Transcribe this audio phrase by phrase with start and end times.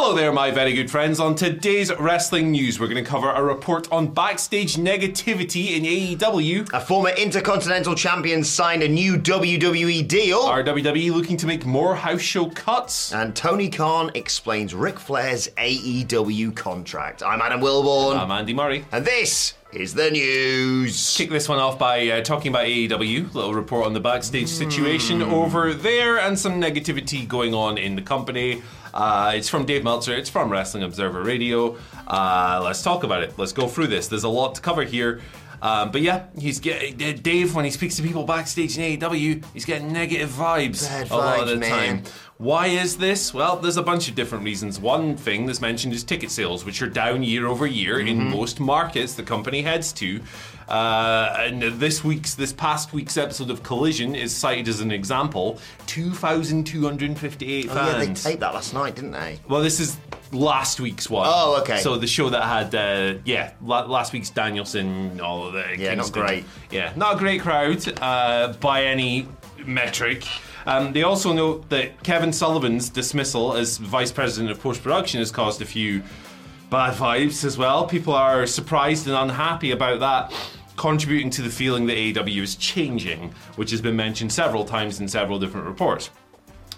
[0.00, 1.18] Hello there, my very good friends.
[1.18, 6.72] On today's wrestling news, we're going to cover a report on backstage negativity in AEW.
[6.72, 10.38] A former Intercontinental Champion signed a new WWE deal.
[10.38, 13.12] Are WWE looking to make more house show cuts?
[13.12, 17.24] and Tony Khan explains Ric Flair's AEW contract.
[17.24, 18.16] I'm Adam Wilbourn.
[18.20, 18.84] I'm Andy Murray.
[18.92, 21.16] and this is the news.
[21.16, 23.34] Kick this one off by uh, talking about AEW.
[23.34, 28.00] Little report on the backstage situation over there and some negativity going on in the
[28.00, 28.62] company.
[28.94, 30.14] Uh, it's from Dave Meltzer.
[30.14, 31.76] It's from Wrestling Observer Radio.
[32.06, 33.38] Uh, let's talk about it.
[33.38, 34.08] Let's go through this.
[34.08, 35.20] There's a lot to cover here.
[35.60, 39.64] Um, but yeah, he's getting Dave when he speaks to people backstage in AEW, he's
[39.64, 42.02] getting negative vibes Bad a lot of the man.
[42.02, 42.12] time.
[42.38, 43.34] Why is this?
[43.34, 44.78] Well, there's a bunch of different reasons.
[44.78, 48.30] One thing that's mentioned is ticket sales, which are down year over year in Mm-hmm.
[48.30, 50.20] most markets the company heads to.
[50.68, 55.58] Uh, and this week's, this past week's episode of Collision is cited as an example.
[55.86, 57.76] 2,258 fans.
[57.76, 59.40] Oh, yeah, they taped that last night, didn't they?
[59.48, 59.96] well, this is
[60.30, 61.26] last week's one.
[61.28, 61.78] Oh, okay.
[61.78, 65.94] So the show that had, uh, yeah, la- last week's Danielson, all of the Yeah,
[65.94, 66.44] not great.
[66.70, 69.26] Yeah, not a great crowd uh, by any
[69.64, 70.24] metric.
[70.68, 75.30] Um, they also note that Kevin Sullivan's dismissal as vice president of post production has
[75.30, 76.02] caused a few
[76.68, 77.86] bad vibes as well.
[77.86, 80.30] People are surprised and unhappy about that,
[80.76, 85.08] contributing to the feeling that AEW is changing, which has been mentioned several times in
[85.08, 86.10] several different reports.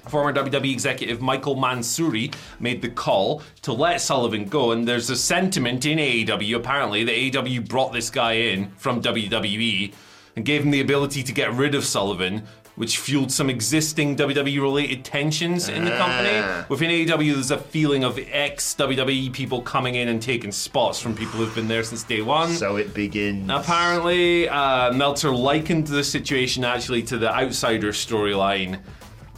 [0.08, 5.16] Former WWE executive Michael Mansury made the call to let Sullivan go, and there's a
[5.16, 9.92] sentiment in AEW apparently that AEW brought this guy in from WWE
[10.36, 12.46] and gave him the ability to get rid of Sullivan,
[12.80, 16.64] which fueled some existing WWE related tensions in the company.
[16.70, 21.14] Within AEW, there's a feeling of ex WWE people coming in and taking spots from
[21.14, 22.48] people who've been there since day one.
[22.48, 23.50] So it begins.
[23.50, 28.80] Apparently, uh, Meltzer likened the situation actually to the Outsider storyline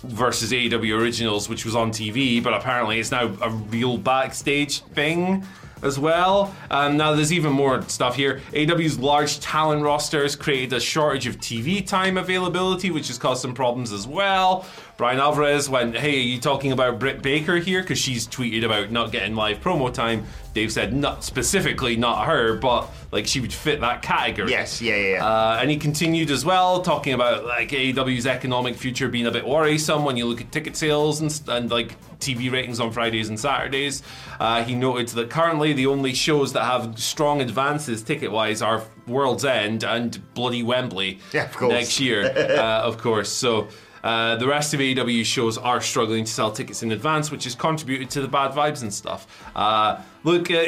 [0.05, 5.45] versus AEW Originals, which was on TV, but apparently it's now a real backstage thing
[5.83, 6.55] as well.
[6.71, 8.41] Um, now, there's even more stuff here.
[8.55, 13.55] AW's large talent rosters created a shortage of TV time availability, which has caused some
[13.55, 14.67] problems as well.
[14.97, 17.81] Bryan Alvarez went, Hey, are you talking about Britt Baker here?
[17.83, 20.27] Because she's tweeted about not getting live promo time.
[20.55, 24.51] Dave said, Not specifically, not her, but like she would fit that category.
[24.51, 25.27] Yes, yeah, yeah, yeah.
[25.27, 29.47] Uh, and he continued as well, talking about like AEW's economic future being a bit
[29.47, 33.41] worrisome when you look at ticket sales and, and like TV ratings on Fridays and
[33.41, 34.03] Saturdays.
[34.39, 38.85] Uh, he noted that currently the only shows that have strong advances ticket wise are
[39.07, 41.73] World's End and bloody Wembley Yeah, of course.
[41.73, 43.31] next year, uh, of course.
[43.31, 43.69] So.
[44.03, 47.55] Uh, the rest of AEW shows are struggling to sell tickets in advance, which has
[47.55, 49.27] contributed to the bad vibes and stuff.
[49.55, 50.65] Uh, look, uh,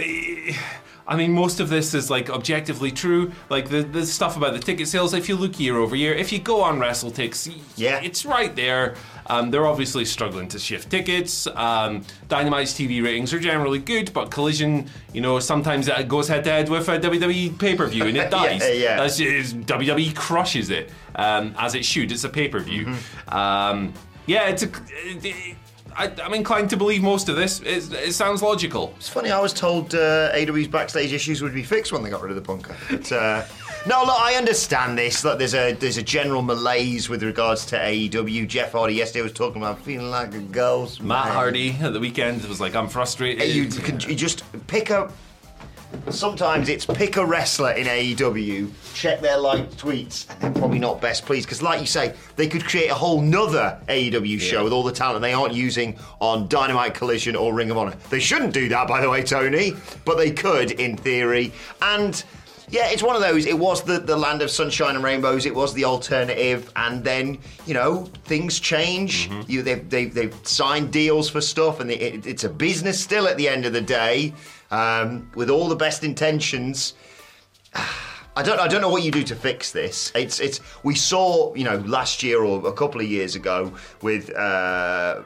[1.06, 3.32] I mean, most of this is like objectively true.
[3.50, 6.32] Like the, the stuff about the ticket sales, if you look year over year, if
[6.32, 8.00] you go on WrestleTix, Yeah.
[8.03, 8.94] it's right there.
[9.26, 11.47] Um, they're obviously struggling to shift tickets.
[11.47, 16.44] Um, Dynamite's TV ratings are generally good, but Collision, you know, sometimes it goes head
[16.44, 18.60] to head with a WWE pay per view and it dies.
[18.62, 18.97] Yeah, yeah.
[18.97, 22.12] That's WWE crushes it um, as it should.
[22.12, 22.87] It's a pay per view.
[22.87, 23.34] Mm-hmm.
[23.37, 23.94] Um,
[24.26, 24.70] yeah, it's a.
[24.88, 25.56] It,
[25.97, 27.60] I, I'm inclined to believe most of this.
[27.60, 28.93] It, it sounds logical.
[28.97, 32.22] It's funny, I was told uh, AW's backstage issues would be fixed when they got
[32.22, 32.75] rid of the punker.
[32.91, 33.44] But, uh,
[33.87, 35.25] no, look, I understand this.
[35.25, 38.49] Look, there's a there's a general malaise with regards to AEW.
[38.49, 41.03] Jeff Hardy yesterday was talking about feeling like a ghost.
[41.03, 41.34] Matt man.
[41.34, 43.55] Hardy at the weekend was like, I'm frustrated.
[43.55, 45.11] You, can, you just pick a.
[46.10, 51.00] Sometimes it's pick a wrestler in AEW, check their liked tweets, and they're probably not
[51.00, 51.46] best pleased.
[51.46, 54.92] Because, like you say, they could create a whole nother AEW show with all the
[54.92, 57.96] talent they aren't using on Dynamite Collision or Ring of Honor.
[58.10, 59.72] They shouldn't do that, by the way, Tony,
[60.04, 61.52] but they could in theory.
[61.81, 62.22] And
[62.69, 63.46] yeah, it's one of those.
[63.46, 65.46] It was the, the land of sunshine and rainbows.
[65.46, 69.28] It was the alternative, and then you know things change.
[69.28, 69.50] Mm-hmm.
[69.50, 73.36] You they've, they've they've signed deals for stuff, and it, it's a business still at
[73.36, 74.32] the end of the day.
[74.70, 76.94] Um, with all the best intentions,
[78.37, 78.58] I don't.
[78.58, 80.11] I don't know what you do to fix this.
[80.14, 80.40] It's.
[80.40, 80.61] It's.
[80.82, 83.72] We saw, you know, last year or a couple of years ago
[84.02, 85.22] with uh,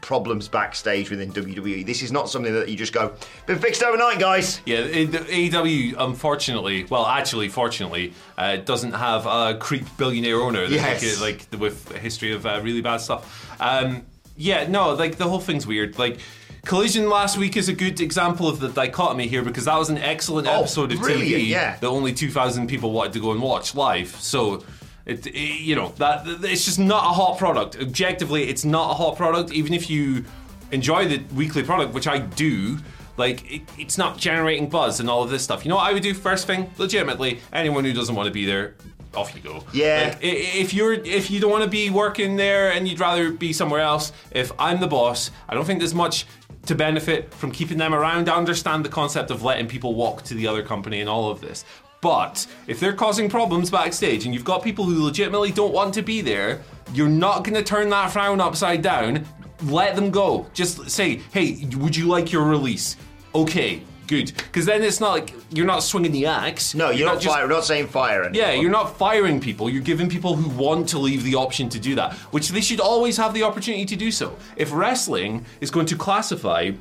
[0.00, 1.84] problems backstage within WWE.
[1.84, 3.12] This is not something that you just go.
[3.44, 4.62] Been fixed overnight, guys.
[4.64, 10.64] Yeah, the AEW, unfortunately, well, actually, fortunately, uh, doesn't have a creep billionaire owner.
[10.64, 11.20] Yes.
[11.20, 13.60] Like, like with a history of uh, really bad stuff.
[13.60, 15.98] Um, yeah, no, like the whole thing's weird.
[15.98, 16.20] Like.
[16.66, 19.98] Collision last week is a good example of the dichotomy here because that was an
[19.98, 21.76] excellent Oh, episode of brilliant, TV yeah.
[21.76, 24.08] that only 2,000 people wanted to go and watch live.
[24.16, 24.64] So,
[25.06, 27.76] it, it- you know, that it's just not a hot product.
[27.80, 29.52] Objectively, it's not a hot product.
[29.52, 30.24] Even if you
[30.72, 32.78] enjoy the weekly product, which I do,
[33.16, 35.64] like it, it's not generating buzz and all of this stuff.
[35.64, 36.68] You know what I would do first thing?
[36.78, 38.74] Legitimately, anyone who doesn't want to be there,
[39.14, 39.62] off you go.
[39.72, 40.08] Yeah.
[40.14, 43.52] Like, if you're if you don't want to be working there and you'd rather be
[43.52, 46.26] somewhere else, if I'm the boss, I don't think there's much
[46.66, 48.28] to benefit from keeping them around.
[48.28, 51.40] I understand the concept of letting people walk to the other company and all of
[51.40, 51.64] this.
[52.00, 56.02] But if they're causing problems backstage and you've got people who legitimately don't want to
[56.02, 59.26] be there, you're not going to turn that frown upside down.
[59.64, 60.46] Let them go.
[60.52, 62.96] Just say, hey, would you like your release?
[63.34, 64.32] Okay, good.
[64.36, 66.74] Because then it's not like you're not swinging the axe.
[66.74, 68.48] No, you're, not, just- fire, we're not saying fire anymore.
[68.48, 69.68] yeah, you're not firing people.
[69.70, 72.80] You're giving people who want to leave the option to do that, which they should
[72.80, 74.36] always have the opportunity to do so.
[74.56, 76.72] If wrestling is going to classify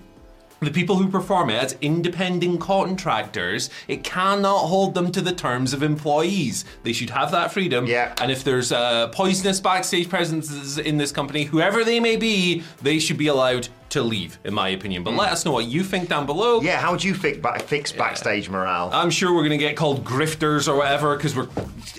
[0.60, 5.74] the people who perform it as independent contractors, it cannot hold them to the terms
[5.74, 6.66] of employees.
[6.84, 7.86] They should have that freedom.
[7.86, 8.14] Yeah.
[8.22, 13.00] And if there's uh, poisonous backstage presences in this company, whoever they may be, they
[13.00, 15.04] should be allowed to leave, in my opinion.
[15.04, 16.62] But let us know what you think down below.
[16.62, 18.90] Yeah, how would you fix, back, fix backstage morale?
[18.92, 21.48] I'm sure we're going to get called grifters or whatever because we're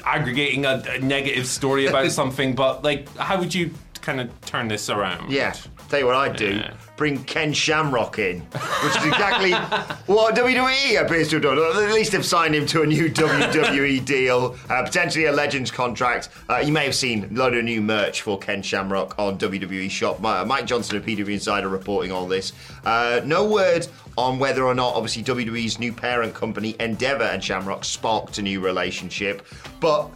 [0.04, 2.54] aggregating a, a negative story about something.
[2.54, 3.70] But like, how would you
[4.06, 5.32] kind of turn this around?
[5.32, 5.52] Yeah.
[5.88, 6.56] Tell you what I'd do.
[6.56, 6.74] Yeah.
[6.96, 9.52] Bring Ken Shamrock in, which is exactly
[10.06, 11.58] what WWE appears to have done.
[11.58, 16.28] At least they've signed him to a new WWE deal, uh, potentially a Legends contract.
[16.48, 19.90] Uh, you may have seen a load of new merch for Ken Shamrock on WWE
[19.90, 20.20] Shop.
[20.20, 22.52] Mi- Mike Johnson of PW Insider reporting all this.
[22.84, 23.86] Uh, no word
[24.16, 28.60] on whether or not, obviously, WWE's new parent company, Endeavor and Shamrock, sparked a new
[28.60, 29.44] relationship.
[29.80, 30.10] But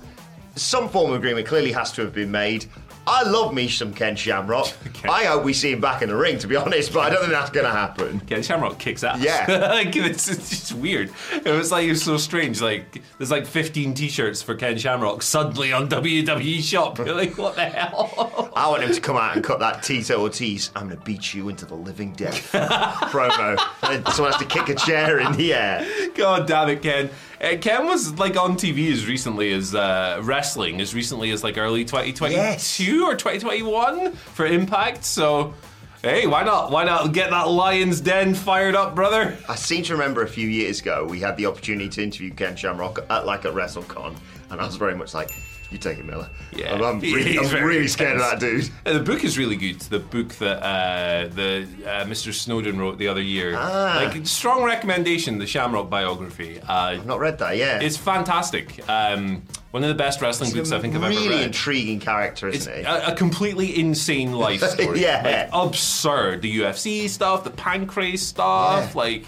[0.56, 2.66] some form of agreement clearly has to have been made.
[3.10, 4.72] I love me some Ken Shamrock.
[5.04, 7.20] I hope we see him back in the ring, to be honest, but I don't
[7.20, 8.20] think that's going to happen.
[8.20, 9.20] Ken Shamrock kicks ass.
[9.20, 9.46] Yeah.
[9.72, 11.10] like it's, it's just weird.
[11.32, 12.60] It was like it was so strange.
[12.60, 16.98] Like there's like 15 T-shirts for Ken Shamrock suddenly on WWE Shop.
[16.98, 18.52] You're like, what the hell?
[18.54, 21.34] I want him to come out and cut that Tito Ortiz, I'm going to beat
[21.34, 23.58] you into the living death promo.
[23.82, 25.84] And someone has to kick a chair in the air.
[26.14, 27.10] God damn it, Ken.
[27.40, 31.56] Uh, Ken was like on TV as recently as uh, wrestling, as recently as like
[31.56, 32.80] early 2022 Yes.
[32.80, 35.02] or 2021 for Impact.
[35.04, 35.54] So,
[36.02, 36.70] hey, why not?
[36.70, 39.38] Why not get that Lion's Den fired up, brother?
[39.48, 42.56] I seem to remember a few years ago we had the opportunity to interview Ken
[42.56, 44.16] Shamrock at like at WrestleCon,
[44.50, 45.30] and I was very much like,
[45.70, 46.74] "You take it, Miller." Yeah.
[46.74, 48.68] I'm, I'm really, I'm really scared of that dude.
[48.84, 49.80] Uh, The book is really good.
[49.80, 52.32] The book that uh, the uh, Mr.
[52.32, 53.54] Snowden wrote the other year.
[53.56, 54.02] Ah.
[54.12, 55.38] Like strong recommendation.
[55.38, 56.60] The Shamrock biography.
[56.60, 57.56] Uh, I've not read that.
[57.56, 58.88] Yeah, it's fantastic.
[58.88, 61.30] Um, one of the best wrestling books I think I've really ever read.
[61.30, 62.84] Really intriguing character, isn't it?
[62.84, 65.00] a, a completely insane life story.
[65.00, 65.48] Yeah.
[65.52, 66.42] Like, absurd.
[66.42, 68.98] The UFC stuff, the pancreas stuff, Yeah.
[69.00, 69.24] like,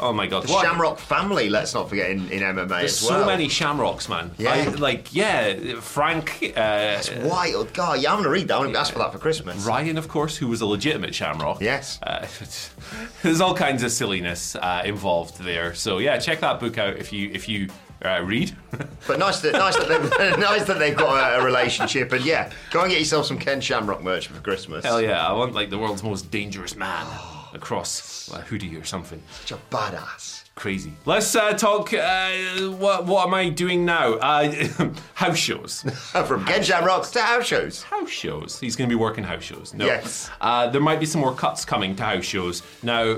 [0.00, 0.44] oh my god.
[0.44, 3.20] the What- Shamrock family, let's not forget in, in MMA There's as well.
[3.20, 4.30] so many shamrocks, man.
[4.38, 4.52] Yeah.
[4.52, 6.52] I, like, yeah, Frank.
[6.56, 8.56] Uh, Wild God, yeah, I'm gonna read that.
[8.56, 9.64] I'm gonna ask for that for Christmas.
[9.64, 11.60] Ryan, of course, who was a legitimate shamrock.
[11.60, 11.98] Yes.
[12.02, 12.26] Uh,
[13.22, 15.74] there's all kinds of silliness uh, involved there.
[15.74, 17.68] So yeah, check that book out if you if you
[18.04, 18.56] uh, read.
[19.06, 22.10] But nice that nice that they've nice that they've got a, a relationship.
[22.12, 24.82] And yeah, go and get yourself some Ken Shamrock merch for Christmas.
[24.82, 27.06] Hell yeah, I want like the world's most dangerous man
[27.54, 29.22] across a hoodie or something.
[29.40, 30.44] Such a badass.
[30.54, 30.92] Crazy.
[31.04, 31.92] Let's uh, talk.
[31.92, 32.30] Uh,
[32.78, 34.14] what what am I doing now?
[34.14, 34.68] Uh,
[35.14, 35.82] house shows.
[36.26, 37.82] From Ken Shamrock to house shows.
[37.82, 38.60] house shows.
[38.60, 39.74] He's going to be working house shows.
[39.74, 39.86] No.
[39.86, 40.30] Yes.
[40.40, 42.62] Uh, there might be some more cuts coming to house shows.
[42.84, 43.16] Now,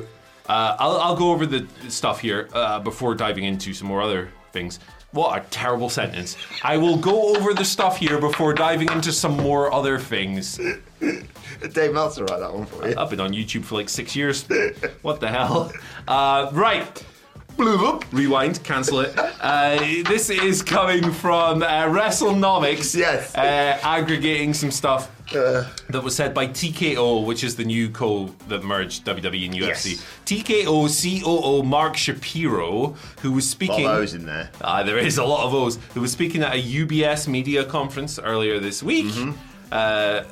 [0.49, 4.31] uh, I'll, I'll go over the stuff here uh, before diving into some more other
[4.53, 4.79] things.
[5.17, 6.37] What a terrible sentence.
[6.63, 10.61] I will go over the stuff here before diving into some more other things.
[11.01, 12.95] Dave Meltzer write that one for you.
[12.99, 14.47] I've been on YouTube for like six years.
[15.01, 15.73] What the hell?
[16.07, 17.03] Uh, right.
[17.57, 18.05] Blue boop.
[18.13, 19.15] Rewind, cancel it.
[19.17, 22.95] Uh, this is coming from uh, WrestleNomics.
[22.95, 23.35] Yes.
[23.35, 28.63] Uh, aggregating some stuff that was said by TKO, which is the new co that
[28.63, 29.93] merged WWE and UFC.
[29.93, 30.05] Yes.
[30.25, 33.85] TKO COO Mark Shapiro, who was speaking.
[33.85, 34.51] A lot of those in there.
[34.61, 35.77] Uh, there is a lot of those.
[35.95, 39.07] Who was speaking at a UBS media conference earlier this week.
[39.07, 39.33] Mm-hmm.
[39.73, 40.23] Uh,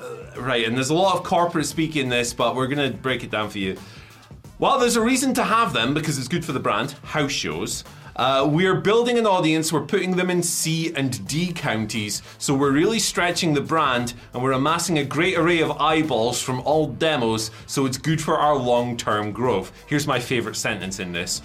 [0.41, 3.25] right, and there's a lot of corporate speak in this, but we're going to break
[3.25, 3.77] it down for you.
[4.59, 7.83] While there's a reason to have them because it's good for the brand, house shows,
[8.17, 12.71] Uh, we're building an audience, we're putting them in C and D counties, so we're
[12.71, 17.51] really stretching the brand and we're amassing a great array of eyeballs from all demos,
[17.67, 19.73] so it's good for our long term growth.
[19.89, 21.43] Here's my favourite sentence in this.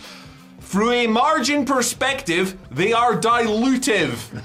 [0.62, 4.44] Through a margin perspective, they are dilutive.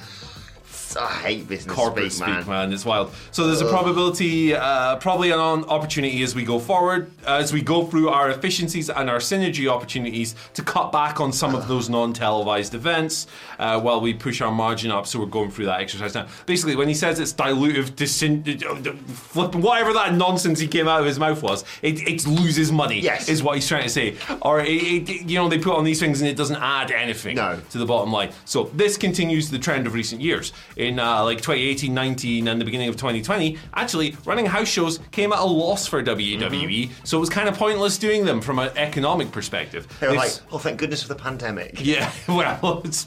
[0.96, 2.68] I hate business corporate speak, speak, man.
[2.68, 2.72] man.
[2.72, 3.12] It's wild.
[3.30, 7.84] So there's a probability, uh, probably an opportunity as we go forward, as we go
[7.86, 12.74] through our efficiencies and our synergy opportunities to cut back on some of those non-televised
[12.74, 13.26] events
[13.58, 15.06] uh, while we push our margin up.
[15.06, 16.26] So we're going through that exercise now.
[16.46, 21.06] Basically, when he says it's dilutive, disin- flipping whatever that nonsense he came out of
[21.06, 23.00] his mouth was, it, it loses money.
[23.00, 23.28] Yes.
[23.28, 24.16] is what he's trying to say.
[24.42, 27.36] Or it, it, you know, they put on these things and it doesn't add anything
[27.36, 27.60] No.
[27.70, 28.32] to the bottom line.
[28.44, 30.52] So this continues the trend of recent years.
[30.84, 35.32] In uh, like 2018, 19, and the beginning of 2020, actually running house shows came
[35.32, 36.50] at a loss for WWE.
[36.50, 37.04] Mm-hmm.
[37.04, 39.86] So it was kind of pointless doing them from an economic perspective.
[40.00, 41.84] They were They've- like, oh, thank goodness for the pandemic.
[41.84, 43.04] yeah, well, it's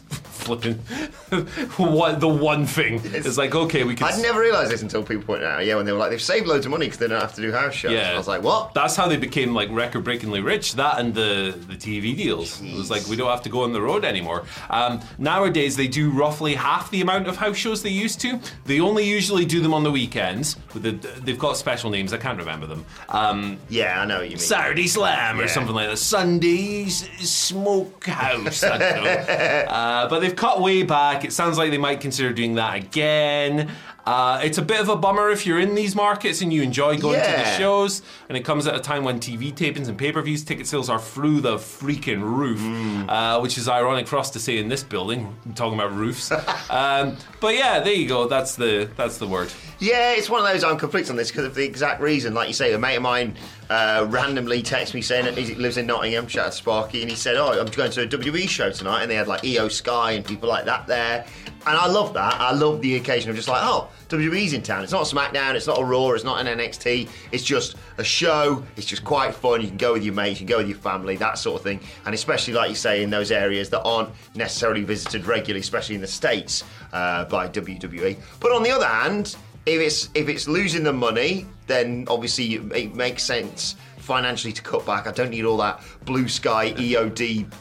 [0.48, 0.76] flipping.
[1.78, 3.02] what the one thing?
[3.04, 4.08] It's like okay, we can.
[4.08, 5.66] I'd never realised this until people pointed out.
[5.66, 7.42] Yeah, when they were like, they've saved loads of money because they don't have to
[7.42, 7.92] do house shows.
[7.92, 8.74] Yeah, I was like, what?
[8.74, 10.74] That's how they became like record-breakingly rich.
[10.76, 12.62] That and the the TV deals.
[12.62, 14.46] It was like we don't have to go on the road anymore.
[14.70, 18.40] Um, nowadays, they do roughly half the amount of house shows they used to.
[18.66, 20.56] They only usually do them on the weekends.
[20.80, 22.14] The, they've got special names.
[22.14, 22.86] I can't remember them.
[23.10, 24.38] Um, Yeah, I know what you mean.
[24.40, 25.48] Saturday Slam or Yeah.
[25.50, 25.98] something like that.
[25.98, 28.64] Sundays Smokehouse.
[28.64, 29.10] I don't know.
[29.70, 31.26] uh, but they've cut way back.
[31.26, 33.72] It sounds like they might consider doing that again.
[34.08, 36.98] Uh, it's a bit of a bummer if you're in these markets and you enjoy
[36.98, 40.14] going to the shows, and it comes at a time when TV tapings and pay
[40.14, 43.10] per views ticket sales are through the freaking roof, Mm.
[43.10, 45.36] uh, which is ironic for us to say in this building.
[45.46, 46.32] I'm talking about roofs.
[46.70, 48.28] um, but yeah, there you go.
[48.28, 49.52] That's the that's the word.
[49.80, 52.34] Yeah, it's one of those I'm conflicted on this because of the exact reason.
[52.34, 53.36] Like you say, a mate of mine
[53.70, 57.16] uh, randomly texted me saying that he lives in Nottingham, shout out Sparky, and he
[57.16, 60.12] said, "Oh, I'm going to a WWE show tonight," and they had like IYO SKY
[60.12, 61.26] and people like that there,
[61.68, 62.36] and I love that.
[62.40, 64.84] I love the occasion of just like, oh, WWE's in town.
[64.84, 67.10] It's not SmackDown, it's not a Raw, it's not an NXT.
[67.34, 68.64] It's just a show.
[68.78, 69.62] It's just quite fun.
[69.62, 71.64] You can go with your mates, you can go with your family, that sort of
[71.64, 71.82] thing.
[72.06, 76.02] And especially like you say, in those areas that aren't necessarily visited regularly, especially in
[76.02, 78.18] the states uh, by WWE.
[78.40, 79.36] But on the other hand
[79.68, 84.86] if it's if it's losing the money, then obviously it makes sense financially to cut
[84.86, 85.08] back.
[85.08, 87.52] I don't need all that blue sky EOD.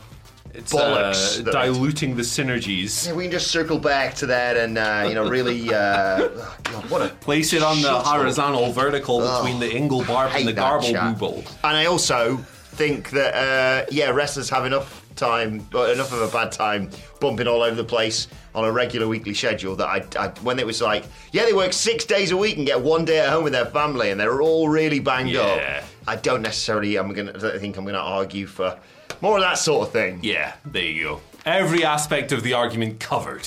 [0.54, 3.06] It's Bollocks uh, diluting the synergies.
[3.06, 5.76] Yeah, we can just circle back to that and uh, you know really uh,
[6.30, 10.46] oh God, what a Place it on the horizontal vertical between the ingle barb and
[10.46, 11.38] the garble booble.
[11.64, 16.28] And I also think that uh, yeah, wrestlers have enough time, but enough of a
[16.28, 20.28] bad time bumping all over the place on a regular weekly schedule that I, I
[20.42, 23.20] when it was like yeah they work six days a week and get one day
[23.20, 25.42] at home with their family and they're all really banged Yeah.
[25.82, 25.84] up.
[26.06, 28.78] I don't necessarily I'm gonna I think I'm gonna argue for
[29.20, 30.20] more of that sort of thing.
[30.22, 31.20] Yeah, there you go.
[31.44, 33.44] Every aspect of the argument covered.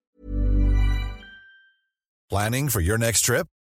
[2.29, 3.47] Planning for your next trip?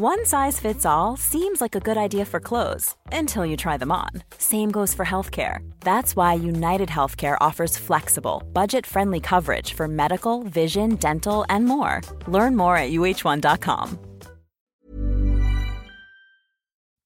[0.00, 3.90] One size fits all seems like a good idea for clothes until you try them
[3.90, 4.10] on.
[4.38, 5.68] Same goes for healthcare.
[5.80, 12.00] That's why United Healthcare offers flexible, budget friendly coverage for medical, vision, dental, and more.
[12.28, 13.98] Learn more at uh1.com.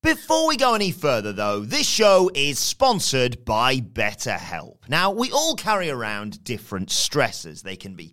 [0.03, 4.87] Before we go any further, though, this show is sponsored by BetterHelp.
[4.87, 7.63] Now, we all carry around different stressors.
[7.63, 8.13] They can be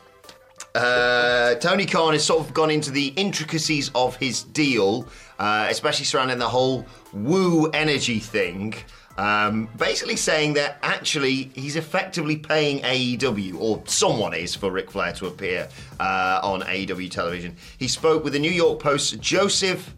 [0.73, 5.07] Uh, Tony Khan has sort of gone into the intricacies of his deal,
[5.39, 8.73] uh, especially surrounding the whole woo energy thing.
[9.17, 15.11] Um, basically saying that actually he's effectively paying AEW, or someone is, for Ric Flair
[15.13, 15.67] to appear
[15.99, 17.55] uh, on AEW television.
[17.77, 19.93] He spoke with the New York Post's Joseph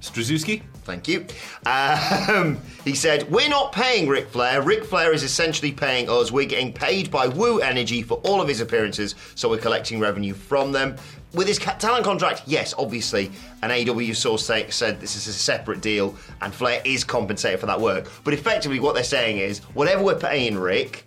[0.00, 0.62] Staszewski?
[0.84, 1.26] Thank you.
[1.66, 4.62] Um, he said, We're not paying Ric Flair.
[4.62, 6.32] Ric Flair is essentially paying us.
[6.32, 10.34] We're getting paid by Woo Energy for all of his appearances, so we're collecting revenue
[10.34, 10.96] from them.
[11.34, 13.30] With his talent contract, yes, obviously,
[13.62, 17.66] an AW source say, said this is a separate deal, and Flair is compensated for
[17.66, 18.10] that work.
[18.24, 21.04] But effectively, what they're saying is, whatever we're paying Ric,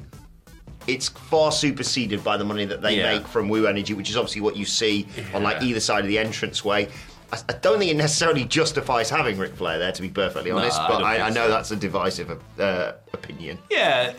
[0.85, 3.13] it's far superseded by the money that they Yeah.
[3.17, 6.07] make from Woo Energy, which is obviously what you see on like either side of
[6.07, 6.87] the entranceway.
[7.31, 10.79] I, don't think it necessarily justifies having Ric Flair there, to be perfectly honest.
[10.79, 11.49] I but I, I know so.
[11.49, 13.57] that's a divisive uh, opinion.
[13.69, 14.13] Yeah.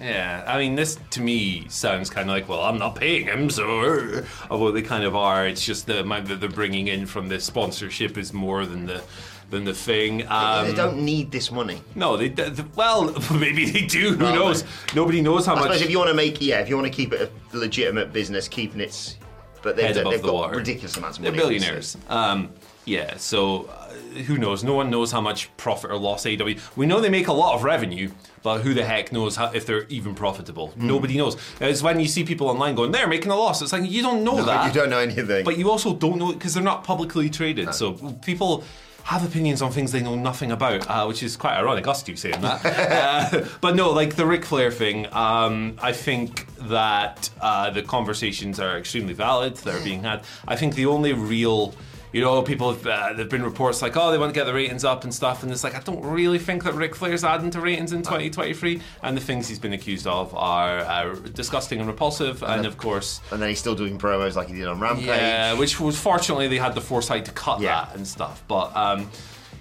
[0.00, 3.50] Yeah, I mean, this to me sounds kind of like, well, I'm not paying him,
[3.50, 3.80] so.
[3.80, 7.28] uh, Although they kind of are, it's just the amount that they're bringing in from
[7.28, 9.02] the sponsorship is more than the
[9.50, 10.26] than the thing.
[10.28, 11.82] Um, they don't need this money.
[11.94, 14.12] No, they, they well maybe they do.
[14.12, 14.64] Who knows?
[14.94, 15.82] Nobody knows how I much.
[15.82, 18.48] if you want to make, yeah, if you want to keep it a legitimate business,
[18.48, 19.16] keeping its,
[19.62, 20.56] but they've, done, they've the got water.
[20.56, 21.36] ridiculous amounts of money.
[21.36, 21.96] They're billionaires.
[22.08, 22.50] Um,
[22.86, 23.90] yeah, so uh,
[24.22, 24.64] who knows?
[24.64, 26.54] No one knows how much profit or loss AW.
[26.76, 28.10] We know they make a lot of revenue,
[28.42, 30.68] but who the heck knows how, if they're even profitable?
[30.68, 30.86] Hmm.
[30.86, 31.36] Nobody knows.
[31.60, 34.24] It's when you see people online going, "They're making a loss." It's like you don't
[34.24, 34.66] know No, that.
[34.66, 35.44] you don't know anything.
[35.44, 37.74] But you also don't know because they're not publicly traded.
[37.74, 37.92] So
[38.24, 38.64] people
[39.04, 41.86] have opinions on things they know nothing about, uh, which is quite ironic.
[41.86, 42.64] Us two saying that.
[43.32, 45.06] uh, but no, like the Ric Flair thing.
[45.12, 49.56] Um, I think that uh, the conversations are extremely valid.
[49.56, 50.24] They're being had.
[50.46, 51.74] I think the only real.
[52.12, 54.52] You know, people have, uh, there've been reports like, oh, they want to get the
[54.52, 57.50] ratings up and stuff, and it's like, I don't really think that Ric Flair's adding
[57.50, 58.80] to ratings in 2023.
[59.02, 63.20] And the things he's been accused of are uh, disgusting and repulsive, and of course,
[63.30, 65.06] and then he's still doing promos like he did on Rampage.
[65.06, 67.84] yeah, which was fortunately they had the foresight to cut Yeah.
[67.86, 68.42] that and stuff.
[68.48, 69.10] But um,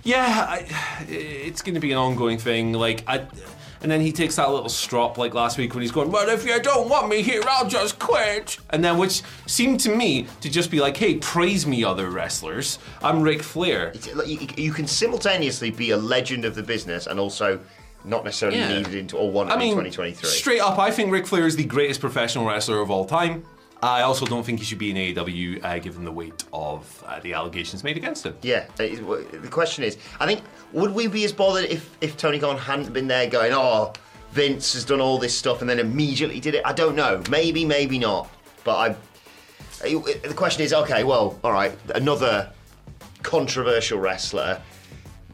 [0.04, 0.66] yeah, I,
[1.08, 2.74] it's going to be an ongoing thing.
[2.74, 3.28] Like I.
[3.82, 6.46] And then he takes that little strop like last week when he's going, Well, if
[6.46, 8.58] you don't want me here, I'll just quit.
[8.72, 12.80] And then, which seemed to me to just be like, Hey, praise me, other wrestlers.
[13.02, 13.92] I'm Ric Flair.
[13.96, 17.60] It's like you, you can simultaneously be a legend of the business and also
[18.04, 18.78] not necessarily Yeah.
[18.78, 20.30] needed into or wanted I mean, in 2023.
[20.30, 23.46] straight up, I think Ric Flair is the greatest professional wrestler of all time.
[23.82, 27.20] I also don't think he should be in AEW uh, given the weight of uh,
[27.22, 28.36] the allegations made against him.
[28.42, 30.42] Yeah, the question is, I think,
[30.74, 33.94] would we be as bothered if, if Tony Khan hadn't been there going, oh,
[34.32, 36.62] Vince has done all this stuff and then immediately did it?
[36.66, 37.24] I don't know.
[37.30, 38.30] Maybe, maybe not.
[38.64, 38.96] But I.
[39.82, 42.52] The question is, okay, well, all right, another
[43.24, 44.62] controversial wrestler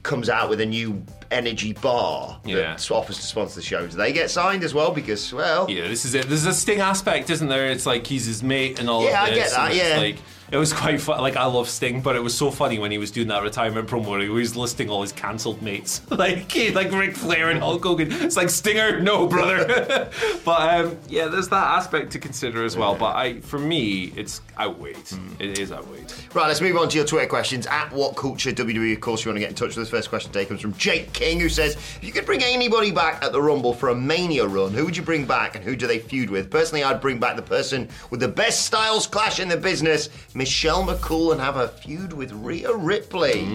[0.03, 1.03] comes out with a new
[1.35, 2.55] energy bar Yeah.
[2.75, 3.85] that offers to sponsor the show.
[3.85, 4.91] Do they get signed as well?
[4.91, 6.27] Because, well, Yeah, this is it.
[6.29, 7.69] There's a Sting aspect, isn't there?
[7.69, 9.97] It's like he's his mate and all Yeah, I of get that, yeah.
[9.97, 10.17] Like,
[10.51, 11.19] it was quite fun.
[11.21, 13.87] Like, I love Sting, but it was so funny when he was doing that retirement
[13.87, 16.01] promo where he was listing all his cancelled mates.
[16.11, 18.11] like, he- like Ric Flair and Hulk Hogan.
[18.11, 20.09] It's like, Stinger, no, brother.
[20.45, 22.95] but, um, yeah, there's that aspect to consider as well.
[22.95, 24.95] But I, for me, it's outweighed.
[24.97, 25.33] Hmm.
[25.39, 26.13] It is outweighed.
[26.33, 27.65] Right, let's move on to your Twitter questions.
[27.67, 29.89] At What Culture WWE, of course, you want to get in touch with us.
[29.89, 33.23] First question today comes from Jake King, who says, If you could bring anybody back
[33.23, 35.87] at the Rumble for a Mania run, who would you bring back and who do
[35.87, 36.51] they feud with?
[36.51, 40.83] Personally, I'd bring back the person with the best styles clash in the business, Michelle
[40.85, 43.45] McCool, and have a feud with Rhea Ripley.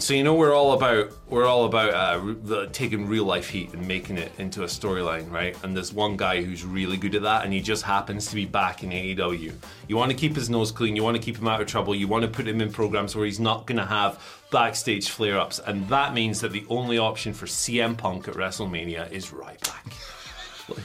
[0.00, 3.86] So you know we're all about we're all about uh, taking real life heat and
[3.86, 5.54] making it into a storyline, right?
[5.62, 8.46] And there's one guy who's really good at that, and he just happens to be
[8.46, 9.52] back in AEW.
[9.86, 10.96] You want to keep his nose clean.
[10.96, 11.94] You want to keep him out of trouble.
[11.94, 14.18] You want to put him in programs where he's not going to have
[14.50, 19.26] backstage flare-ups, and that means that the only option for CM Punk at WrestleMania is
[19.26, 19.92] Ryback.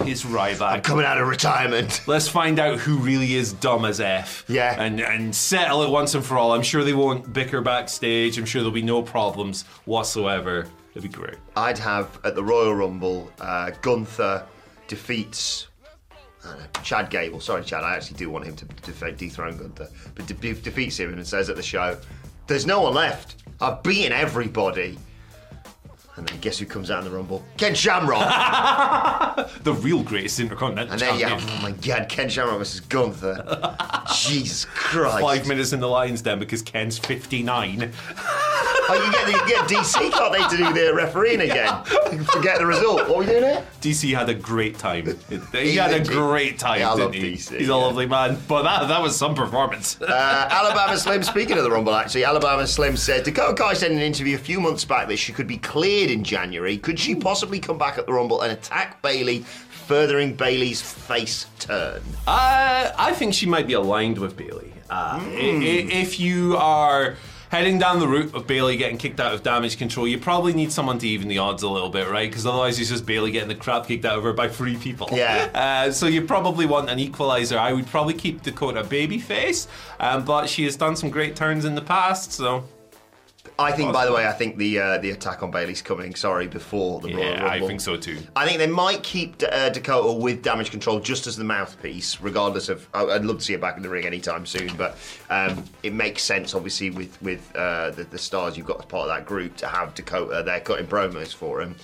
[0.06, 0.84] Is Ryback.
[0.84, 2.02] Coming out of retirement.
[2.08, 4.46] Let's find out who really is dumb as F.
[4.48, 4.82] Yeah.
[4.82, 6.54] And and settle it once and for all.
[6.54, 8.38] I'm sure they won't bicker backstage.
[8.38, 10.68] I'm sure there'll be no problems whatsoever.
[10.92, 11.38] It'd be great.
[11.56, 14.46] I'd have at the Royal Rumble, uh, Gunther
[14.88, 15.68] defeats
[16.46, 17.40] know, Chad Gable.
[17.40, 18.66] Sorry, Chad, I actually do want him to
[19.12, 21.98] dethrone Gunther, but de- defeats him and says at the show,
[22.48, 23.44] "There's no one left.
[23.60, 24.98] I've beaten everybody."
[26.26, 27.44] And then guess who comes out in the Rumble?
[27.58, 28.22] Ken Shamrock.
[29.64, 31.50] The real greatest intercontinental and then you champion.
[31.50, 33.68] have, oh my God, Ken Shamrock versus Gunther.
[34.16, 35.22] Jesus Christ.
[35.22, 37.92] Five minutes in the lion's den because Ken's 59.
[38.88, 41.84] Oh, you get, the, get DC, can't they, to do the refereeing again?
[42.26, 43.08] Forget the result.
[43.10, 43.66] What are we doing here?
[43.82, 45.06] DC had a great time.
[45.54, 47.34] He had a great time, Yeah, I didn't love he?
[47.34, 47.74] DC, He's yeah.
[47.74, 48.38] a lovely man.
[48.48, 49.98] But that, that was some performance.
[50.16, 53.98] Uh, Alabama Slim, speaking of the Rumble, actually, Alabama Slim said Dakota Kai said in
[53.98, 56.78] an interview a few months back that she could be cleared in January.
[56.78, 62.02] Could she possibly come back at the Rumble and attack Bayley furthering Bayley's face turn?
[62.28, 64.72] Uh, I think she might be aligned with Bayley.
[64.90, 65.28] Uh, i-
[65.92, 67.16] if you are
[67.56, 70.74] heading down the route of Bayley getting kicked out of damage control, you probably need
[70.74, 72.30] someone to even the odds a little bit, right?
[72.30, 75.08] Because otherwise, it's just Bayley getting the crap kicked out of her by three people.
[75.12, 75.50] Yeah.
[75.54, 77.58] Uh, so you probably want an equalizer.
[77.58, 79.68] I would probably keep Dakota babyface,
[80.02, 82.66] um, but she has done some great turns in the past, so.
[83.58, 86.14] I think, by the way, I think the uh, the attack on Bayley's coming.
[86.16, 87.68] Sorry, before the Royal Yeah, I Rumble.
[87.70, 88.20] think so too.
[88.36, 92.68] I think they might keep uh, Dakota with damage control just as the mouthpiece, regardless
[92.68, 92.88] of.
[92.94, 94.98] I- I'd love to see her back in the ring anytime soon, but
[95.30, 99.10] um, it makes sense, obviously, with with uh, the, the stars you've got as part
[99.10, 101.76] of that group to have Dakota there cutting promos for him.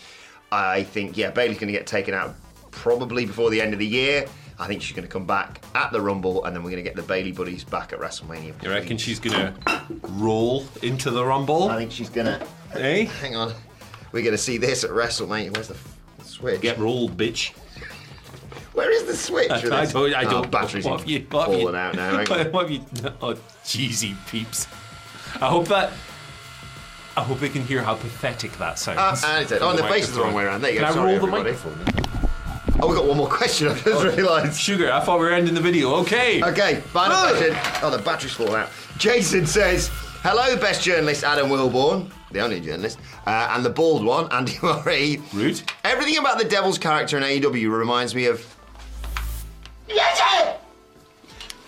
[0.52, 2.36] I think, yeah, Bayley's going to get taken out
[2.72, 4.26] probably before the end of the year.
[4.62, 6.88] I think she's going to come back at the Rumble, and then we're going to
[6.88, 8.62] get the Bayley buddies back at WrestleMania.
[8.64, 9.56] You reckon she's gonna
[10.04, 11.68] roll into the Rumble?
[11.70, 12.48] I think she's going to.
[12.76, 13.06] Eh?
[13.06, 13.54] Hang on.
[14.12, 15.56] We're going to see this at WrestleMania.
[15.56, 16.62] Where's the f- switch?
[16.62, 17.54] Get rolled, bitch.
[18.74, 19.50] Where is the switch?
[19.50, 19.94] I this?
[19.94, 20.14] don't.
[20.14, 20.52] I Oh, don't.
[20.52, 22.20] batteries what have you, what have you- falling out now.
[22.20, 22.52] on.
[22.52, 22.82] what have you?
[23.22, 24.68] Oh, cheesy peeps.
[25.42, 25.92] I hope that.
[27.18, 29.24] I hope they can hear how pathetic that sounds.
[29.24, 30.62] Uh, and it's- oh, and the face is the wrong way around.
[30.62, 30.92] There you Can go.
[30.92, 31.80] I Sorry, roll the everybody.
[31.88, 32.21] microphone?
[32.82, 33.68] Oh, we've got one more question.
[33.68, 34.60] I just realised.
[34.60, 35.94] Sugar, I thought we were ending the video.
[35.98, 36.42] Okay.
[36.44, 37.56] Okay, final question.
[37.84, 38.70] Oh, the battery's falling out.
[38.98, 39.90] Jason says,
[40.24, 45.22] "Hello, best journalist Adam Wilbourn, the only journalist, uh, and the bald one, Andy Murray.
[45.34, 45.62] Rude.
[45.84, 48.44] Everything about the Devil's character in AEW reminds me of."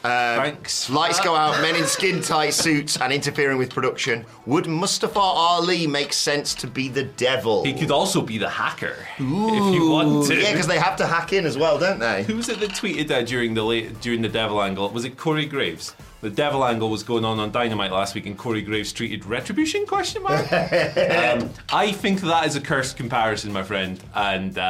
[0.03, 0.89] Thanks.
[0.89, 4.25] Lights go out, men in skin tight suits and interfering with production.
[4.45, 7.63] Would Mustafa Ali make sense to be the devil?
[7.63, 10.35] He could also be the hacker if you want to.
[10.35, 12.23] Yeah, because they have to hack in as well, don't they?
[12.23, 14.89] Who was it that tweeted that during the late, during the Devil Angle?
[14.89, 15.95] Was it Corey Graves?
[16.21, 19.85] The Devil Angle was going on on Dynamite last week, and Corey Graves tweeted "Retribution?"
[19.85, 20.51] Question mark.
[20.53, 24.61] um, I think that is a cursed comparison, my friend, and uh,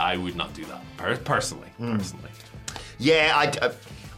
[0.00, 1.68] I would not do that per- personally.
[1.76, 1.98] Hmm.
[1.98, 2.30] Personally,
[2.98, 3.72] Yeah, I,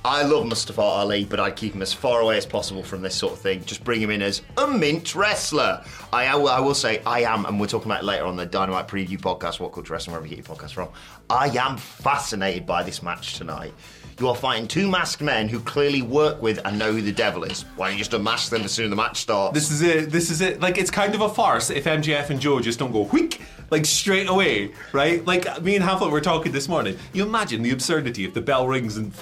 [0.09, 3.17] I love Mustafa Ali, but I'd keep him as far away as possible from this
[3.17, 3.65] sort of thing.
[3.65, 5.85] Just bring him in as a mint wrestler.
[6.13, 8.87] I, I, will, I say, I am, and we're talking about later on the Dynamite
[8.87, 10.91] Preview podcast, What Culture Wrestling, wherever you get your podcast from.
[11.29, 13.75] I am fascinated by this match tonight.
[14.21, 17.43] You are fighting two masked men who clearly work with and know who the devil
[17.43, 17.63] is.
[17.75, 19.55] Why don't you just unmask them as soon as the match starts?
[19.55, 20.11] this is it.
[20.11, 20.61] This is it.
[20.61, 23.41] Like it's kind of a farce if MJF and Joe just don't go whoink
[23.73, 25.27] like straight away, right?
[25.27, 26.97] Like me and Hamflett were talking this morning.
[27.13, 29.13] You imagine the absurdity if the bell rings and.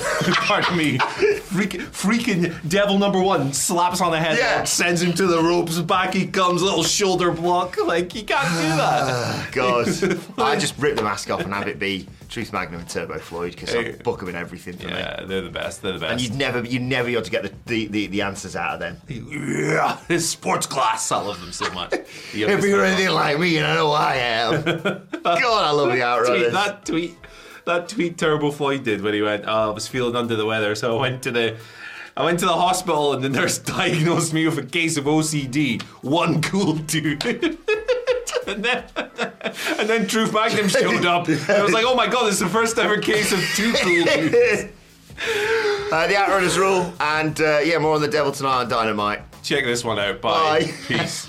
[0.34, 4.64] Pardon me, freak, freaking devil number one slaps on the head, Yeah.
[4.64, 5.78] sends him to the ropes.
[5.80, 7.76] Back he comes, little shoulder block.
[7.84, 9.52] Like you can't do ah, that.
[9.52, 9.88] God,
[10.38, 13.52] I just rip the mask off and have it be Truth Magnum and Turbo Floyd
[13.52, 14.94] because I book them in everything for me.
[14.94, 15.82] yeah, they're the best.
[15.82, 16.12] They're the best.
[16.12, 18.74] And you'd never, you'd never be able to get the, the, the, the answers out
[18.74, 19.00] of them.
[19.08, 21.12] yeah, his sports class.
[21.12, 21.94] I love them so much.
[22.34, 24.64] If you're anything like me, you know who I am.
[24.64, 27.16] God, I love the tweet, that tweet,
[27.66, 30.74] that tweet Turbo Floyd did when he went, oh, I was feeling under the weather,
[30.74, 31.56] so I went to the.
[32.16, 35.82] I went to the hospital and the nurse diagnosed me with a case of OCD.
[36.02, 37.24] One cool dude.
[38.46, 41.26] and then, and then Truth Magnum showed up.
[41.26, 43.72] And I was like, oh my god, this is the first ever case of two
[43.72, 44.70] cool dudes.
[45.92, 49.20] Uh, the Outrunners rule, and uh, yeah, more on the Devil tonight on Dynamite.
[49.42, 50.20] Check this one out.
[50.20, 50.60] Bye.
[50.60, 50.72] Bye.
[50.86, 51.28] Peace.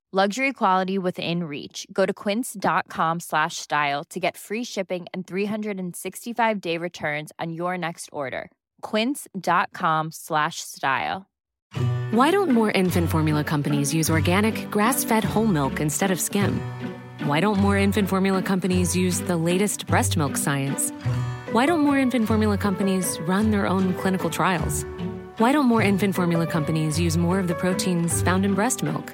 [0.13, 1.87] Luxury quality within reach.
[1.93, 7.77] Go to quince.com slash style to get free shipping and 365 day returns on your
[7.77, 8.51] next order.
[8.81, 11.29] Quince.com slash style.
[12.11, 16.59] Why don't more infant formula companies use organic, grass fed whole milk instead of skim?
[17.23, 20.91] Why don't more infant formula companies use the latest breast milk science?
[21.53, 24.83] Why don't more infant formula companies run their own clinical trials?
[25.37, 29.13] Why don't more infant formula companies use more of the proteins found in breast milk?